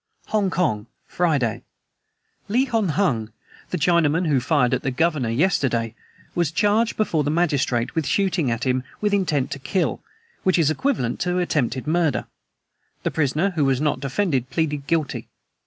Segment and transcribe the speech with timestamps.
[0.29, 1.61] "HONG KONG, Friday.
[2.47, 3.31] "Li Hon Hung,
[3.69, 5.93] the Chinaman who fired at the Governor yesterday,
[6.33, 10.01] was charged before the magistrate with shooting at him with intent to kill,
[10.41, 12.25] which is equivalent to attempted murder.
[13.03, 15.29] The prisoner, who was not defended, pleaded guilty.